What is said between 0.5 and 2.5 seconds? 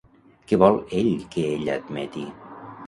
Què vol ell que ella admeti?